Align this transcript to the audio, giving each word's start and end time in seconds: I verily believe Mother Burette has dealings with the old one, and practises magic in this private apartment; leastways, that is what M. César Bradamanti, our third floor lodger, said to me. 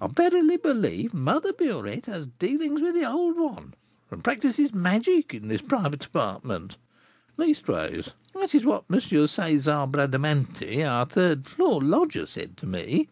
I 0.00 0.06
verily 0.06 0.56
believe 0.56 1.12
Mother 1.12 1.52
Burette 1.52 2.06
has 2.06 2.28
dealings 2.38 2.80
with 2.80 2.94
the 2.94 3.04
old 3.10 3.36
one, 3.36 3.74
and 4.08 4.22
practises 4.22 4.72
magic 4.72 5.34
in 5.34 5.48
this 5.48 5.62
private 5.62 6.04
apartment; 6.06 6.76
leastways, 7.36 8.10
that 8.36 8.54
is 8.54 8.64
what 8.64 8.84
M. 8.88 9.00
César 9.00 9.90
Bradamanti, 9.90 10.84
our 10.88 11.06
third 11.06 11.48
floor 11.48 11.82
lodger, 11.82 12.28
said 12.28 12.56
to 12.58 12.66
me. 12.66 13.02